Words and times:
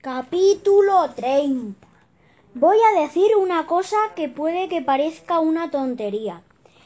Capítulo 0.00 1.10
30. 1.16 1.74
Voy 2.54 2.76
a 2.76 3.00
decir 3.00 3.34
una 3.36 3.66
cosa 3.66 3.96
que 4.14 4.28
puede 4.28 4.68
que 4.68 4.80
parezca 4.80 5.40
una 5.40 5.72
tontería. 5.72 6.42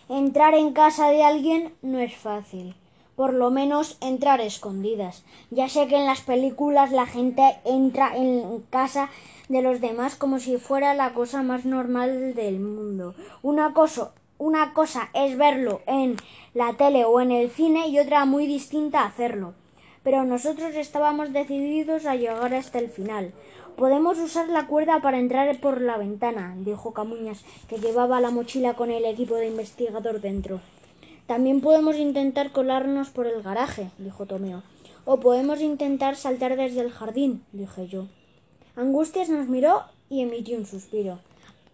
Entrar 0.09 0.55
en 0.55 0.73
casa 0.73 1.11
de 1.11 1.23
alguien 1.23 1.75
no 1.83 1.99
es 1.99 2.17
fácil. 2.17 2.75
Por 3.15 3.35
lo 3.35 3.51
menos 3.51 3.99
entrar 4.01 4.41
escondidas. 4.41 5.25
Ya 5.51 5.69
sé 5.69 5.89
que 5.89 5.97
en 5.97 6.07
las 6.07 6.23
películas 6.23 6.91
la 6.91 7.05
gente 7.05 7.43
entra 7.67 8.17
en 8.17 8.61
casa 8.71 9.11
de 9.51 9.61
los 9.61 9.83
demás 9.83 10.17
como 10.17 10.39
si 10.39 10.57
fuera 10.57 10.95
la 10.95 11.13
cosa 11.13 11.43
más 11.43 11.67
normal 11.67 12.33
del 12.33 12.61
mundo. 12.61 13.15
Una 13.43 13.75
cosa, 13.75 14.13
una 14.39 14.73
cosa 14.73 15.11
es 15.13 15.37
verlo 15.37 15.83
en 15.85 16.17
la 16.55 16.79
tele 16.79 17.05
o 17.05 17.21
en 17.21 17.31
el 17.31 17.51
cine 17.51 17.89
y 17.89 17.99
otra 17.99 18.25
muy 18.25 18.47
distinta 18.47 19.05
hacerlo 19.05 19.53
pero 20.03 20.25
nosotros 20.25 20.75
estábamos 20.75 21.33
decididos 21.33 22.07
a 22.07 22.17
llegar 22.17 22.55
hasta 22.55 22.79
el 22.79 22.89
final. 22.89 23.33
Podemos 23.77 24.19
usar 24.19 24.49
la 24.49 24.67
cuerda 24.67 25.01
para 25.01 25.19
entrar 25.19 25.59
por 25.61 25.81
la 25.81 25.97
ventana, 25.97 26.55
dijo 26.59 26.93
Camuñas, 26.93 27.45
que 27.69 27.79
llevaba 27.79 28.21
la 28.21 28.31
mochila 28.31 28.75
con 28.75 28.91
el 28.91 29.05
equipo 29.05 29.37
de 29.37 29.47
investigador 29.47 30.21
dentro. 30.21 30.61
También 31.27 31.61
podemos 31.61 31.97
intentar 31.97 32.53
colarnos 32.53 33.11
por 33.11 33.27
el 33.27 33.43
garaje, 33.43 33.91
dijo 33.99 34.27
Tomeo. 34.27 34.63
O 35.05 35.21
podemos 35.21 35.61
intentar 35.61 36.17
saltar 36.17 36.57
desde 36.57 36.81
el 36.81 36.91
jardín, 36.91 37.45
dije 37.53 37.89
yo. 37.89 38.09
Angustias 38.77 39.29
nos 39.31 39.49
miró 39.49 39.83
y 40.09 40.21
emitió 40.21 40.59
un 40.59 40.67
suspiro. 40.67 41.21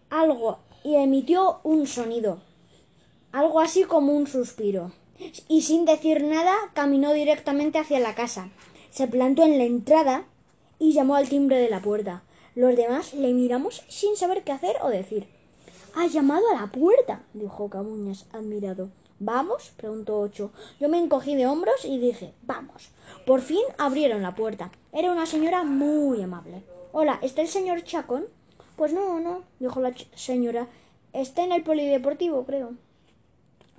Algo, 0.09 0.59
y 0.83 0.95
emitió 0.95 1.59
un 1.63 1.85
sonido. 1.85 2.39
Algo 3.31 3.59
así 3.59 3.83
como 3.83 4.13
un 4.13 4.25
suspiro 4.25 4.91
y 5.47 5.61
sin 5.61 5.85
decir 5.85 6.23
nada 6.23 6.55
caminó 6.73 7.13
directamente 7.13 7.79
hacia 7.79 7.99
la 7.99 8.15
casa. 8.15 8.49
Se 8.91 9.07
plantó 9.07 9.43
en 9.43 9.57
la 9.57 9.65
entrada 9.65 10.25
y 10.79 10.93
llamó 10.93 11.15
al 11.15 11.29
timbre 11.29 11.57
de 11.57 11.69
la 11.69 11.81
puerta. 11.81 12.23
Los 12.55 12.75
demás 12.75 13.13
le 13.13 13.33
miramos 13.33 13.83
sin 13.87 14.15
saber 14.15 14.43
qué 14.43 14.51
hacer 14.51 14.77
o 14.81 14.89
decir. 14.89 15.27
Ha 15.95 16.07
llamado 16.07 16.43
a 16.49 16.61
la 16.61 16.67
puerta, 16.67 17.23
dijo 17.33 17.69
Camuñas, 17.69 18.25
admirado. 18.31 18.89
¿Vamos? 19.19 19.73
preguntó 19.75 20.19
Ocho. 20.19 20.51
Yo 20.79 20.87
me 20.87 20.97
encogí 20.97 21.35
de 21.35 21.45
hombros 21.45 21.83
y 21.83 21.99
dije, 21.99 22.33
vamos. 22.43 22.89
Por 23.25 23.41
fin 23.41 23.61
abrieron 23.77 24.21
la 24.21 24.33
puerta. 24.33 24.71
Era 24.93 25.11
una 25.11 25.25
señora 25.25 25.63
muy 25.63 26.21
amable. 26.21 26.63
Hola, 26.93 27.19
¿está 27.21 27.41
el 27.41 27.49
señor 27.49 27.83
Chacón? 27.83 28.27
Pues 28.77 28.93
no, 28.93 29.19
no, 29.19 29.43
dijo 29.59 29.81
la 29.81 29.93
señora. 30.15 30.67
Está 31.11 31.43
en 31.43 31.51
el 31.51 31.63
polideportivo, 31.63 32.45
creo. 32.45 32.75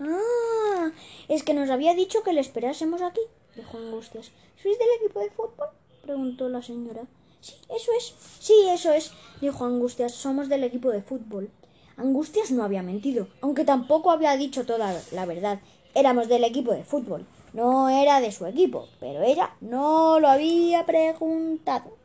Ah, 0.00 0.90
es 1.28 1.42
que 1.42 1.52
nos 1.52 1.68
había 1.68 1.94
dicho 1.94 2.22
que 2.22 2.32
le 2.32 2.40
esperásemos 2.40 3.02
aquí, 3.02 3.20
dijo 3.54 3.76
Angustias. 3.76 4.30
¿Sois 4.60 4.78
del 4.78 4.88
equipo 4.98 5.20
de 5.20 5.30
fútbol? 5.30 5.68
preguntó 6.02 6.48
la 6.48 6.62
señora. 6.62 7.02
Sí, 7.40 7.54
eso 7.68 7.92
es. 7.96 8.14
Sí, 8.38 8.54
eso 8.70 8.92
es, 8.92 9.12
dijo 9.40 9.64
Angustias. 9.64 10.12
Somos 10.12 10.48
del 10.48 10.64
equipo 10.64 10.90
de 10.90 11.02
fútbol. 11.02 11.50
Angustias 11.96 12.50
no 12.50 12.64
había 12.64 12.82
mentido, 12.82 13.28
aunque 13.42 13.64
tampoco 13.64 14.10
había 14.10 14.36
dicho 14.36 14.64
toda 14.64 15.02
la 15.12 15.26
verdad. 15.26 15.60
Éramos 15.94 16.28
del 16.28 16.44
equipo 16.44 16.72
de 16.72 16.84
fútbol. 16.84 17.26
No 17.52 17.90
era 17.90 18.20
de 18.20 18.32
su 18.32 18.46
equipo, 18.46 18.88
pero 19.00 19.22
ella 19.22 19.54
no 19.60 20.18
lo 20.18 20.28
había 20.28 20.86
preguntado. 20.86 21.96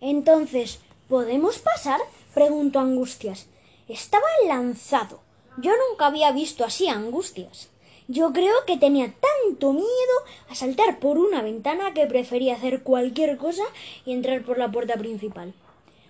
Entonces, 0.00 0.80
¿podemos 1.08 1.58
pasar? 1.58 2.00
preguntó 2.32 2.78
Angustias. 2.78 3.46
Estaba 3.88 4.26
lanzado. 4.46 5.20
Yo 5.60 5.72
nunca 5.88 6.06
había 6.06 6.32
visto 6.32 6.64
así 6.64 6.88
angustias. 6.88 7.68
Yo 8.08 8.32
creo 8.32 8.54
que 8.66 8.78
tenía 8.78 9.12
tanto 9.12 9.72
miedo 9.72 10.16
a 10.48 10.54
saltar 10.54 10.98
por 10.98 11.18
una 11.18 11.42
ventana 11.42 11.92
que 11.92 12.06
prefería 12.06 12.54
hacer 12.54 12.82
cualquier 12.82 13.36
cosa 13.36 13.64
y 14.06 14.12
entrar 14.12 14.42
por 14.42 14.58
la 14.58 14.70
puerta 14.70 14.94
principal. 14.94 15.52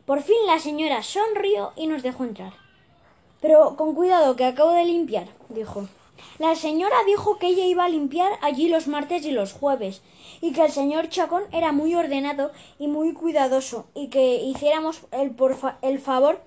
Por 0.07 0.23
fin 0.23 0.37
la 0.47 0.61
señora 0.61 1.03
sonrió 1.03 1.73
y 1.77 1.89
nos 1.89 2.03
dejó 2.03 2.25
entrar. 2.25 2.53
Pero 3.41 3.77
con 3.77 3.95
cuidado 3.95 4.37
que 4.37 4.45
acabo 4.45 4.71
de 4.71 4.85
limpiar, 4.85 5.27
dijo. 5.49 5.89
La 6.39 6.55
señora 6.55 6.97
dijo 7.07 7.39
que 7.39 7.49
ella 7.49 7.65
iba 7.65 7.85
a 7.85 7.89
limpiar 7.89 8.33
allí 8.43 8.69
los 8.69 8.87
martes 8.87 9.25
y 9.25 9.33
los 9.33 9.53
jueves, 9.53 10.03
y 10.41 10.53
que 10.53 10.65
el 10.65 10.71
señor 10.71 11.09
Chacón 11.09 11.43
era 11.53 11.73
muy 11.73 11.95
ordenado 11.95 12.53
y 12.79 12.87
muy 12.87 13.15
cuidadoso, 13.15 13.87
y 13.95 14.09
que 14.11 14.37
hiciéramos 14.37 15.01
el, 15.11 15.35
el 15.83 15.99
favor 15.99 16.41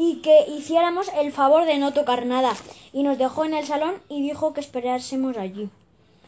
y 0.00 0.20
que 0.22 0.44
hiciéramos 0.48 1.10
el 1.18 1.32
favor 1.32 1.64
de 1.64 1.78
no 1.78 1.92
tocar 1.92 2.24
nada, 2.24 2.54
y 2.92 3.02
nos 3.02 3.18
dejó 3.18 3.44
en 3.44 3.52
el 3.52 3.66
salón 3.66 3.96
y 4.08 4.22
dijo 4.22 4.52
que 4.52 4.60
esperásemos 4.60 5.36
allí. 5.36 5.70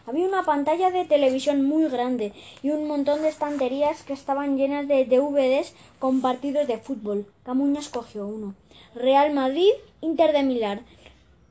Había 0.06 0.26
una 0.26 0.42
pantalla 0.42 0.90
de 0.90 1.04
televisión 1.04 1.64
muy 1.64 1.88
grande 1.88 2.32
y 2.64 2.70
un 2.70 2.88
montón 2.88 3.22
de 3.22 3.28
estanterías 3.28 4.02
que 4.02 4.12
estaban 4.12 4.56
llenas 4.56 4.88
de 4.88 5.04
DVDs 5.04 5.72
con 6.00 6.20
partidos 6.20 6.66
de 6.66 6.78
fútbol. 6.78 7.26
Camuñas 7.44 7.90
cogió 7.90 8.26
uno. 8.26 8.56
Real 8.96 9.32
Madrid, 9.32 9.70
Inter 10.00 10.32
de 10.32 10.42
Milán. 10.42 10.80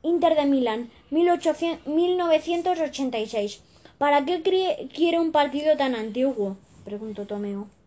Inter 0.02 0.36
de 0.36 0.44
Milán, 0.44 0.90
1986. 1.10 3.62
¿Para 3.96 4.26
qué 4.26 4.42
quiere 4.94 5.18
un 5.18 5.32
partido 5.32 5.74
tan 5.78 5.94
antiguo? 5.94 6.58
preguntó 6.84 7.26
Tomeo 7.26 7.79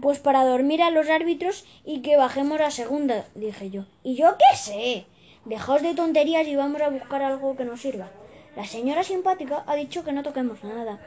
pues 0.00 0.18
para 0.18 0.44
dormir 0.44 0.82
a 0.82 0.90
los 0.90 1.08
árbitros 1.08 1.64
y 1.84 2.00
que 2.02 2.16
bajemos 2.16 2.60
a 2.60 2.70
segunda, 2.70 3.26
dije 3.34 3.70
yo. 3.70 3.84
¿Y 4.02 4.14
yo 4.14 4.36
qué 4.38 4.56
sé? 4.56 5.06
Dejaos 5.44 5.82
de 5.82 5.94
tonterías 5.94 6.46
y 6.46 6.56
vamos 6.56 6.80
a 6.80 6.88
buscar 6.88 7.22
algo 7.22 7.56
que 7.56 7.64
nos 7.64 7.80
sirva. 7.80 8.10
La 8.56 8.66
señora 8.66 9.02
simpática 9.02 9.64
ha 9.66 9.74
dicho 9.74 10.04
que 10.04 10.12
no 10.12 10.22
toquemos 10.22 10.62
nada. 10.62 11.00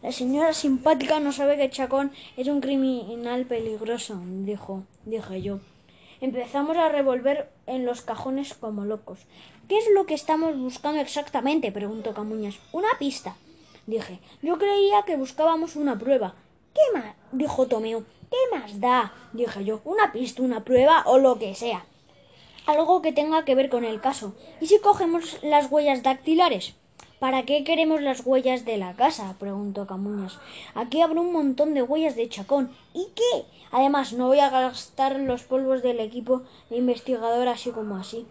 La 0.00 0.12
señora 0.12 0.54
simpática 0.54 1.18
no 1.18 1.32
sabe 1.32 1.56
que 1.56 1.70
Chacón 1.70 2.12
es 2.36 2.46
un 2.46 2.60
criminal 2.60 3.46
peligroso, 3.46 4.20
dijo, 4.24 4.84
dije 5.04 5.42
yo. 5.42 5.58
Empezamos 6.20 6.76
a 6.76 6.88
revolver 6.88 7.48
en 7.66 7.84
los 7.84 8.02
cajones 8.02 8.54
como 8.54 8.84
locos. 8.84 9.18
¿Qué 9.68 9.76
es 9.76 9.84
lo 9.94 10.06
que 10.06 10.14
estamos 10.14 10.56
buscando 10.56 11.00
exactamente? 11.00 11.72
preguntó 11.72 12.14
Camuñas. 12.14 12.58
Una 12.72 12.88
pista. 12.98 13.36
Dije, 13.86 14.20
yo 14.42 14.58
creía 14.58 15.02
que 15.04 15.16
buscábamos 15.16 15.74
una 15.76 15.98
prueba. 15.98 16.34
Dijo 17.32 17.66
Tomeo. 17.66 18.04
¿Qué 18.30 18.56
más 18.56 18.80
da? 18.80 19.12
dije 19.32 19.64
yo. 19.64 19.80
Una 19.84 20.12
pista, 20.12 20.42
una 20.42 20.64
prueba 20.64 21.02
o 21.06 21.18
lo 21.18 21.38
que 21.38 21.54
sea. 21.54 21.84
Algo 22.66 23.02
que 23.02 23.12
tenga 23.12 23.44
que 23.44 23.54
ver 23.54 23.68
con 23.68 23.84
el 23.84 24.00
caso. 24.00 24.34
¿Y 24.60 24.66
si 24.66 24.78
cogemos 24.78 25.38
las 25.42 25.70
huellas 25.70 26.02
dactilares? 26.02 26.74
¿Para 27.18 27.42
qué 27.42 27.64
queremos 27.64 28.00
las 28.00 28.24
huellas 28.24 28.64
de 28.64 28.78
la 28.78 28.94
casa? 28.94 29.34
preguntó 29.38 29.86
Camuñas. 29.86 30.38
Aquí 30.74 31.02
habrá 31.02 31.20
un 31.20 31.32
montón 31.32 31.74
de 31.74 31.82
huellas 31.82 32.16
de 32.16 32.28
chacón. 32.28 32.70
¿Y 32.94 33.08
qué? 33.14 33.44
Además, 33.72 34.14
no 34.14 34.28
voy 34.28 34.38
a 34.38 34.50
gastar 34.50 35.20
los 35.20 35.42
polvos 35.42 35.82
del 35.82 36.00
equipo 36.00 36.42
de 36.70 36.76
investigador 36.76 37.48
así 37.48 37.70
como 37.70 37.96
así. 37.96 38.26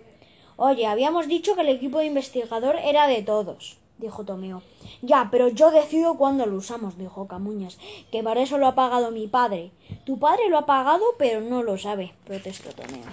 Oye, 0.55 0.87
habíamos 0.87 1.27
dicho 1.27 1.55
que 1.55 1.61
el 1.61 1.69
equipo 1.69 1.99
de 1.99 2.05
investigador 2.05 2.77
era 2.77 3.07
de 3.07 3.21
todos 3.21 3.77
dijo 3.97 4.25
Tomeo. 4.25 4.61
Ya, 5.01 5.29
pero 5.31 5.47
yo 5.47 5.71
decido 5.71 6.17
cuándo 6.17 6.45
lo 6.45 6.57
usamos, 6.57 6.97
dijo 6.97 7.27
Camuñas, 7.27 7.77
que 8.11 8.23
para 8.23 8.41
eso 8.41 8.57
lo 8.57 8.67
ha 8.67 8.75
pagado 8.75 9.11
mi 9.11 9.27
padre. 9.27 9.71
Tu 10.05 10.19
padre 10.19 10.49
lo 10.49 10.57
ha 10.57 10.65
pagado, 10.65 11.03
pero 11.17 11.41
no 11.41 11.63
lo 11.63 11.77
sabe, 11.77 12.13
protestó 12.25 12.71
Tomeo. 12.71 13.05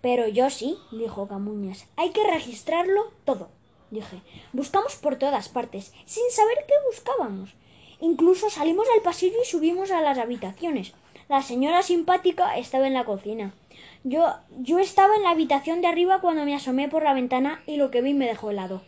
Pero 0.00 0.26
yo 0.28 0.50
sí, 0.50 0.78
dijo 0.90 1.28
Camuñas. 1.28 1.86
Hay 1.96 2.10
que 2.10 2.28
registrarlo 2.28 3.12
todo, 3.24 3.48
dije. 3.90 4.20
Buscamos 4.52 4.96
por 4.96 5.16
todas 5.16 5.48
partes, 5.48 5.92
sin 6.06 6.28
saber 6.30 6.58
qué 6.66 6.74
buscábamos. 6.88 7.54
Incluso 8.00 8.50
salimos 8.50 8.88
al 8.96 9.02
pasillo 9.02 9.36
y 9.40 9.46
subimos 9.46 9.92
a 9.92 10.00
las 10.00 10.18
habitaciones. 10.18 10.92
La 11.28 11.40
señora 11.40 11.82
simpática 11.82 12.58
estaba 12.58 12.88
en 12.88 12.94
la 12.94 13.04
cocina. 13.04 13.54
Yo, 14.02 14.34
yo 14.58 14.80
estaba 14.80 15.14
en 15.14 15.22
la 15.22 15.30
habitación 15.30 15.80
de 15.80 15.86
arriba 15.86 16.20
cuando 16.20 16.44
me 16.44 16.56
asomé 16.56 16.88
por 16.88 17.04
la 17.04 17.14
ventana 17.14 17.62
y 17.66 17.76
lo 17.76 17.92
que 17.92 18.02
vi 18.02 18.12
me 18.12 18.26
dejó 18.26 18.50
helado. 18.50 18.82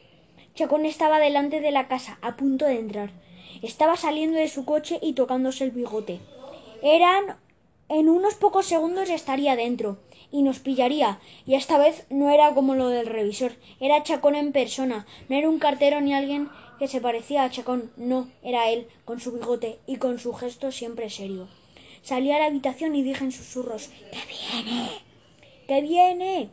Chacón 0.54 0.86
estaba 0.86 1.18
delante 1.18 1.60
de 1.60 1.72
la 1.72 1.88
casa, 1.88 2.18
a 2.22 2.36
punto 2.36 2.64
de 2.64 2.78
entrar. 2.78 3.10
Estaba 3.62 3.96
saliendo 3.96 4.38
de 4.38 4.48
su 4.48 4.64
coche 4.64 4.98
y 5.02 5.14
tocándose 5.14 5.64
el 5.64 5.72
bigote. 5.72 6.20
Eran 6.82 7.36
en 7.88 8.08
unos 8.08 8.34
pocos 8.34 8.66
segundos 8.66 9.10
estaría 9.10 9.56
dentro 9.56 9.98
y 10.30 10.42
nos 10.42 10.60
pillaría. 10.60 11.18
Y 11.44 11.54
esta 11.54 11.76
vez 11.76 12.06
no 12.08 12.30
era 12.30 12.54
como 12.54 12.74
lo 12.74 12.88
del 12.88 13.06
revisor, 13.06 13.52
era 13.80 14.02
Chacón 14.02 14.36
en 14.36 14.52
persona, 14.52 15.06
no 15.28 15.36
era 15.36 15.48
un 15.48 15.58
cartero 15.58 16.00
ni 16.00 16.14
alguien 16.14 16.48
que 16.78 16.88
se 16.88 17.00
parecía 17.00 17.44
a 17.44 17.50
Chacón, 17.50 17.90
no, 17.96 18.28
era 18.42 18.70
él, 18.70 18.86
con 19.04 19.20
su 19.20 19.32
bigote 19.32 19.78
y 19.86 19.96
con 19.96 20.18
su 20.18 20.32
gesto 20.32 20.72
siempre 20.72 21.10
serio. 21.10 21.48
Salí 22.02 22.30
a 22.30 22.38
la 22.38 22.46
habitación 22.46 22.94
y 22.94 23.02
dije 23.02 23.24
en 23.24 23.32
susurros 23.32 23.90
¡Que 24.12 24.62
viene! 24.62 24.90
¡Que 25.66 25.80
viene! 25.80 26.50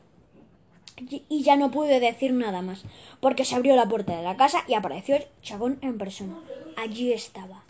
Y 1.30 1.44
ya 1.44 1.56
no 1.56 1.72
pude 1.72 2.00
decir 2.00 2.34
nada 2.34 2.62
más, 2.62 2.84
porque 3.20 3.46
se 3.46 3.56
abrió 3.56 3.76
la 3.76 3.88
puerta 3.88 4.16
de 4.16 4.24
la 4.24 4.38
casa 4.38 4.64
y 4.68 4.74
apareció 4.74 5.18
Chagón 5.42 5.80
en 5.82 5.98
persona. 5.98 6.38
Allí 6.78 7.12
estaba. 7.14 7.64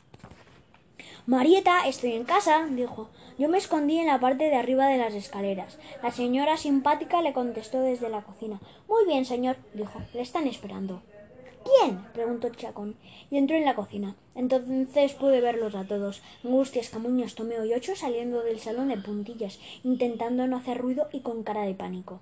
Marieta, 1.28 1.88
estoy 1.88 2.13
en 2.13 2.24
casa, 2.24 2.68
dijo. 2.69 3.10
Yo 3.38 3.48
me 3.48 3.57
escondí 3.57 3.98
en 4.00 4.07
la 4.07 4.19
parte 4.19 4.45
de 4.45 4.56
arriba 4.56 4.88
de 4.88 4.98
las 4.98 5.13
escaleras. 5.13 5.78
La 6.01 6.12
señora 6.12 6.57
simpática 6.57 7.22
le 7.22 7.33
contestó 7.33 7.80
desde 7.81 8.10
la 8.10 8.22
cocina. 8.22 8.60
Muy 8.88 9.06
bien, 9.06 9.25
señor, 9.25 9.57
dijo. 9.74 10.01
Le 10.13 10.22
están 10.22 10.48
esperando. 10.48 11.01
¿Quién? 11.63 12.04
preguntó 12.13 12.50
Chacón, 12.50 12.95
y 13.30 13.38
entró 13.38 13.56
en 13.56 13.66
la 13.66 13.75
cocina. 13.75 14.16
Entonces 14.34 15.13
pude 15.13 15.42
verlos 15.42 15.75
a 15.75 15.86
todos, 15.86 16.24
Angustias, 16.44 16.89
Camuñas, 16.89 17.36
Tomeo 17.36 17.66
y 17.66 17.74
Ocho 17.74 17.95
saliendo 17.95 18.42
del 18.42 18.60
salón 18.60 18.88
de 18.88 18.98
puntillas, 18.98 19.60
intentando 19.84 20.48
no 20.48 20.57
hacer 20.57 20.80
ruido 20.80 21.07
y 21.12 21.19
con 21.19 21.44
cara 21.44 21.62
de 21.62 21.75
pánico. 21.75 22.19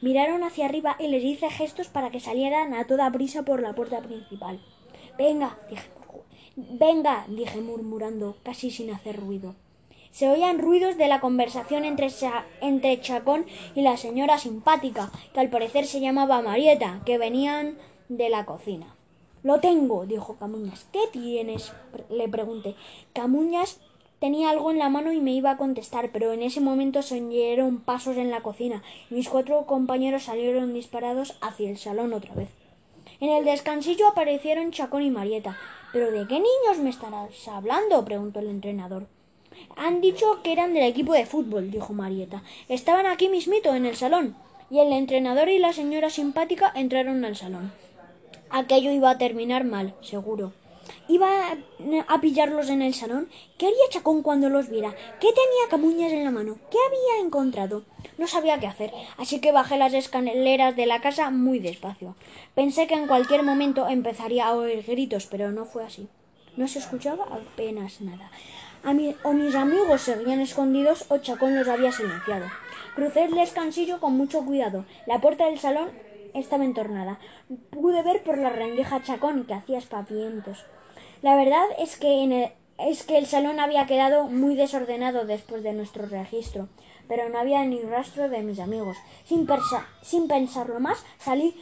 Miraron 0.00 0.44
hacia 0.44 0.66
arriba 0.66 0.96
y 0.98 1.08
les 1.08 1.24
hice 1.24 1.50
gestos 1.50 1.88
para 1.88 2.10
que 2.10 2.20
salieran 2.20 2.74
a 2.74 2.86
toda 2.86 3.10
prisa 3.10 3.44
por 3.44 3.62
la 3.62 3.74
puerta 3.74 4.00
principal. 4.00 4.60
Venga, 5.18 5.58
dije, 5.70 5.88
venga, 6.56 7.24
dije 7.28 7.60
murmurando, 7.60 8.36
casi 8.42 8.70
sin 8.70 8.90
hacer 8.90 9.16
ruido. 9.16 9.54
Se 10.10 10.28
oían 10.28 10.58
ruidos 10.58 10.96
de 10.96 11.08
la 11.08 11.20
conversación 11.20 11.84
entre, 11.84 12.08
entre 12.60 13.00
Chacón 13.00 13.46
y 13.74 13.82
la 13.82 13.96
señora 13.96 14.38
simpática, 14.38 15.10
que 15.34 15.40
al 15.40 15.50
parecer 15.50 15.86
se 15.86 16.00
llamaba 16.00 16.40
Marieta, 16.40 17.02
que 17.04 17.18
venían 17.18 17.76
de 18.08 18.30
la 18.30 18.46
cocina. 18.46 18.94
Lo 19.42 19.60
tengo, 19.60 20.06
dijo 20.06 20.36
Camuñas. 20.36 20.86
¿Qué 20.92 21.00
tienes? 21.12 21.72
le 22.10 22.28
pregunté. 22.28 22.74
Camuñas 23.12 23.80
tenía 24.20 24.50
algo 24.50 24.70
en 24.70 24.78
la 24.78 24.88
mano 24.88 25.12
y 25.12 25.20
me 25.20 25.32
iba 25.32 25.50
a 25.50 25.56
contestar, 25.56 26.10
pero 26.12 26.32
en 26.32 26.42
ese 26.42 26.60
momento 26.60 27.02
se 27.02 27.22
oyeron 27.22 27.80
pasos 27.80 28.16
en 28.16 28.30
la 28.30 28.42
cocina 28.42 28.82
y 29.10 29.14
mis 29.14 29.28
cuatro 29.28 29.66
compañeros 29.66 30.24
salieron 30.24 30.74
disparados 30.74 31.36
hacia 31.40 31.70
el 31.70 31.78
salón 31.78 32.12
otra 32.12 32.34
vez. 32.34 32.48
En 33.20 33.30
el 33.30 33.44
descansillo 33.44 34.08
aparecieron 34.08 34.72
Chacón 34.72 35.02
y 35.02 35.10
Marieta. 35.10 35.56
¿Pero 35.92 36.10
de 36.10 36.26
qué 36.26 36.34
niños 36.34 36.78
me 36.82 36.90
estarás 36.90 37.48
hablando? 37.48 38.04
preguntó 38.04 38.40
el 38.40 38.48
entrenador. 38.48 39.06
Han 39.76 40.02
dicho 40.02 40.42
que 40.42 40.52
eran 40.52 40.74
del 40.74 40.82
equipo 40.82 41.14
de 41.14 41.24
fútbol, 41.24 41.70
dijo 41.70 41.94
Marieta. 41.94 42.42
Estaban 42.68 43.06
aquí 43.06 43.28
mismito, 43.28 43.74
en 43.74 43.86
el 43.86 43.96
salón. 43.96 44.36
Y 44.68 44.80
el 44.80 44.92
entrenador 44.92 45.48
y 45.48 45.58
la 45.58 45.72
señora 45.72 46.10
simpática 46.10 46.72
entraron 46.74 47.24
al 47.24 47.36
salón. 47.36 47.72
Aquello 48.50 48.90
iba 48.90 49.10
a 49.10 49.18
terminar 49.18 49.64
mal, 49.64 49.94
seguro. 50.02 50.52
Iba 51.08 51.56
a 52.08 52.20
pillarlos 52.20 52.68
en 52.68 52.82
el 52.82 52.92
salón. 52.92 53.28
¿Qué 53.58 53.66
haría 53.66 53.88
Chacón 53.90 54.22
cuando 54.22 54.48
los 54.48 54.68
viera? 54.68 54.90
¿Qué 55.20 55.28
tenía 55.28 55.68
Camuñas 55.70 56.12
en 56.12 56.24
la 56.24 56.32
mano? 56.32 56.58
¿Qué 56.70 56.78
había 56.86 57.24
encontrado? 57.24 57.84
No 58.18 58.26
sabía 58.26 58.58
qué 58.58 58.66
hacer, 58.66 58.92
así 59.16 59.40
que 59.40 59.52
bajé 59.52 59.76
las 59.76 59.94
escaleras 59.94 60.74
de 60.74 60.86
la 60.86 61.00
casa 61.00 61.30
muy 61.30 61.60
despacio. 61.60 62.16
Pensé 62.54 62.86
que 62.86 62.94
en 62.94 63.06
cualquier 63.06 63.44
momento 63.44 63.88
empezaría 63.88 64.48
a 64.48 64.54
oír 64.54 64.84
gritos, 64.84 65.26
pero 65.26 65.52
no 65.52 65.64
fue 65.64 65.84
así. 65.84 66.08
No 66.56 66.66
se 66.66 66.80
escuchaba 66.80 67.24
apenas 67.30 68.00
nada. 68.00 68.30
A 68.82 68.90
o 69.28 69.32
mis 69.32 69.54
amigos 69.54 70.02
seguían 70.02 70.40
escondidos 70.40 71.04
o 71.08 71.18
Chacón 71.18 71.54
los 71.54 71.68
había 71.68 71.92
silenciado. 71.92 72.46
Crucé 72.94 73.24
el 73.24 73.34
descansillo 73.34 74.00
con 74.00 74.16
mucho 74.16 74.44
cuidado. 74.44 74.86
La 75.06 75.20
puerta 75.20 75.46
del 75.46 75.58
salón 75.58 75.90
estaba 76.34 76.64
entornada. 76.64 77.18
Pude 77.70 78.02
ver 78.02 78.22
por 78.22 78.38
la 78.38 78.50
rendija 78.50 79.02
Chacón 79.02 79.44
que 79.44 79.54
hacía 79.54 79.78
espavientos. 79.78 80.64
La 81.22 81.36
verdad 81.36 81.64
es 81.78 81.96
que, 81.96 82.24
el, 82.24 82.52
es 82.78 83.02
que 83.02 83.18
el 83.18 83.26
salón 83.26 83.60
había 83.60 83.86
quedado 83.86 84.24
muy 84.24 84.54
desordenado 84.54 85.24
después 85.24 85.62
de 85.62 85.72
nuestro 85.72 86.06
registro, 86.06 86.68
pero 87.08 87.28
no 87.28 87.38
había 87.38 87.64
ni 87.64 87.80
rastro 87.82 88.28
de 88.28 88.42
mis 88.42 88.58
amigos. 88.58 88.96
Sin, 89.24 89.46
sin 90.02 90.28
pensarlo 90.28 90.80
más, 90.80 91.04
salí 91.18 91.54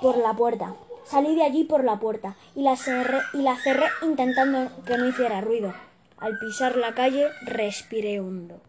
por 0.00 0.16
la 0.16 0.34
puerta. 0.34 0.74
Salí 1.04 1.34
de 1.34 1.42
allí 1.42 1.64
por 1.64 1.84
la 1.84 1.98
puerta 1.98 2.36
y 2.54 2.62
la, 2.62 2.76
cerré, 2.76 3.18
y 3.34 3.38
la 3.38 3.56
cerré 3.56 3.86
intentando 4.02 4.70
que 4.86 4.96
no 4.96 5.08
hiciera 5.08 5.40
ruido. 5.40 5.74
Al 6.18 6.38
pisar 6.38 6.76
la 6.76 6.94
calle 6.94 7.26
respiré 7.42 8.20
hondo. 8.20 8.60